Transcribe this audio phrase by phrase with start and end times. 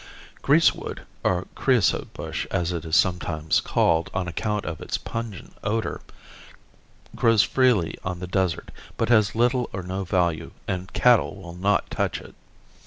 [0.41, 6.01] Greasewood, or creasote bush as it is sometimes called on account of its pungent odor,
[7.15, 11.87] grows freely on the desert, but has little or no value and cattle will not
[11.91, 12.33] touch it.